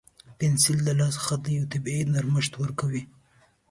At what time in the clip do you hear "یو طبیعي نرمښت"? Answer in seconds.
1.57-2.53